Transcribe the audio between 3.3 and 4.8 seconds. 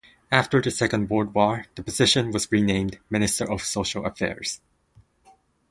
of Social Affairs.